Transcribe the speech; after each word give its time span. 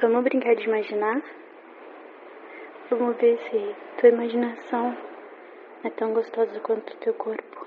Vamos 0.00 0.24
brincar 0.24 0.56
de 0.56 0.64
imaginar? 0.64 1.22
Vamos 2.90 3.16
ver 3.16 3.38
se 3.38 3.76
tua 4.00 4.08
imaginação 4.08 4.96
é 5.84 5.90
tão 5.90 6.12
gostosa 6.12 6.58
quanto 6.60 6.92
o 6.92 6.96
teu 6.96 7.14
corpo. 7.14 7.66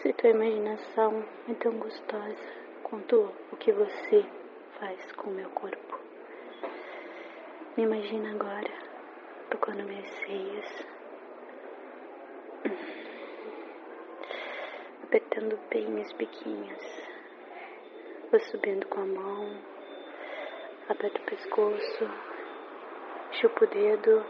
Se 0.00 0.12
tua 0.12 0.30
imaginação 0.30 1.24
é 1.48 1.54
tão 1.54 1.72
gostosa 1.78 2.52
quanto 2.82 3.32
o 3.50 3.56
que 3.56 3.72
você 3.72 4.22
faz 4.78 5.12
com 5.12 5.30
o 5.30 5.32
meu 5.32 5.48
corpo. 5.50 5.98
Me 7.74 7.84
imagina 7.84 8.30
agora 8.32 8.70
tocando 9.50 9.84
meus 9.84 10.10
seios, 10.10 10.86
apertando 15.04 15.58
bem 15.70 15.88
meus 15.88 16.12
biquinhos. 16.12 17.02
Vou 18.30 18.40
subindo 18.40 18.86
com 18.88 19.00
a 19.00 19.06
mão, 19.06 19.56
aperto 20.92 21.20
o 21.20 21.24
pescoço, 21.24 22.10
chupo 23.32 23.64
o 23.64 23.68
dedo. 23.68 24.24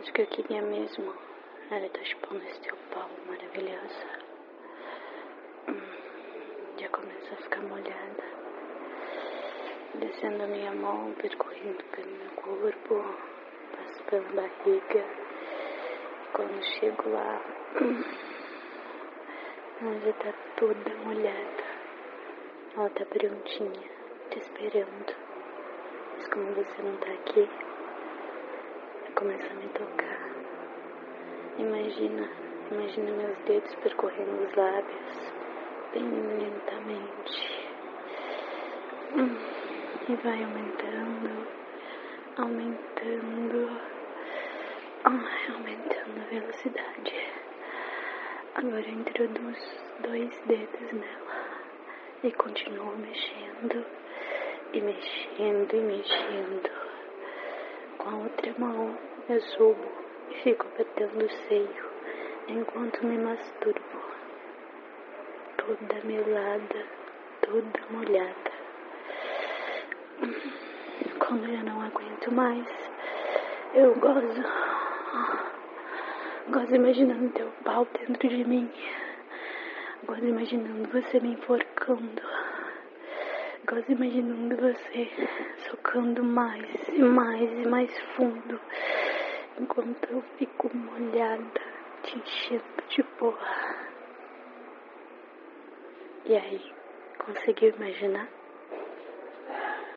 Acho 0.00 0.12
que 0.12 0.22
eu 0.22 0.26
queria 0.26 0.62
mesmo 0.62 1.28
ela 1.70 1.86
tá 1.90 2.02
chupando 2.02 2.42
esse 2.44 2.60
teu 2.60 2.74
pau 2.94 3.10
maravilhoso. 3.26 4.06
Hum, 5.68 5.80
já 6.78 6.88
começa 6.88 7.34
a 7.34 7.36
ficar 7.36 7.60
molhada. 7.60 8.24
Descendo 9.96 10.44
a 10.44 10.46
minha 10.46 10.72
mão, 10.72 11.12
percorrendo 11.12 11.84
pelo 11.84 12.10
meu 12.10 12.30
corpo, 12.36 13.04
passo 13.76 14.02
pela 14.04 14.28
barriga. 14.30 15.04
Quando 16.32 16.62
chego 16.62 17.10
lá, 17.10 17.42
hum, 17.82 18.04
ela 19.82 20.00
já 20.00 20.12
tá 20.14 20.32
toda 20.56 20.94
molhada. 21.04 21.77
Ela 22.78 22.90
tá 22.90 23.04
prontinha, 23.06 23.90
te 24.30 24.38
esperando. 24.38 25.12
Mas 26.14 26.28
como 26.28 26.54
você 26.54 26.80
não 26.80 26.96
tá 26.98 27.10
aqui, 27.10 27.40
eu 27.40 29.14
começo 29.16 29.50
a 29.50 29.54
me 29.54 29.68
tocar. 29.70 30.20
Imagina, 31.58 32.30
imagina 32.70 33.10
meus 33.10 33.36
dedos 33.46 33.74
percorrendo 33.82 34.44
os 34.44 34.54
lábios 34.54 35.32
bem 35.92 36.04
lentamente. 36.38 37.66
Hum, 39.16 39.36
e 40.08 40.14
vai 40.14 40.44
aumentando, 40.44 41.48
aumentando, 42.36 43.80
ai, 45.02 45.52
aumentando 45.52 46.20
a 46.20 46.30
velocidade. 46.32 47.26
Agora 48.54 48.86
eu 48.86 48.94
introduzo 48.94 49.68
dois 50.00 50.40
dedos 50.46 50.92
nela 50.92 51.37
e 52.24 52.32
continuo 52.32 52.96
mexendo 52.96 53.84
e 54.72 54.80
mexendo 54.80 55.72
e 55.72 55.80
mexendo. 55.80 56.70
Com 57.98 58.08
a 58.08 58.16
outra 58.16 58.54
mão 58.58 58.98
eu 59.28 59.40
subo 59.40 59.88
e 60.30 60.34
fico 60.42 60.66
apertando 60.66 61.24
o 61.24 61.30
seio 61.46 61.88
enquanto 62.48 63.06
me 63.06 63.18
masturbo, 63.18 64.00
toda 65.58 66.04
melada, 66.04 66.86
toda 67.42 67.80
molhada. 67.90 68.52
Quando 71.20 71.44
eu 71.44 71.62
não 71.64 71.82
aguento 71.82 72.32
mais, 72.32 72.66
eu 73.74 73.94
gozo, 73.94 74.42
gozo 76.48 76.74
imaginando 76.74 77.30
teu 77.30 77.52
pau 77.64 77.86
dentro 77.98 78.28
de 78.28 78.44
mim, 78.44 78.68
gozo 80.06 80.24
imaginando 80.24 80.88
você 80.90 81.20
me 81.20 81.32
enforcando. 81.32 82.22
Gosto 83.66 83.92
imaginando 83.92 84.56
você 84.56 85.10
socando 85.70 86.24
mais 86.24 86.88
e 86.88 87.02
mais 87.02 87.50
e 87.50 87.68
mais 87.68 87.98
fundo 88.16 88.60
enquanto 89.60 90.10
eu 90.10 90.22
fico 90.38 90.74
molhada, 90.74 91.60
te 92.02 92.18
enchendo 92.18 92.62
de 92.88 93.02
porra. 93.02 93.76
E 96.24 96.36
aí, 96.36 96.72
conseguiu 97.18 97.74
imaginar? 97.76 98.37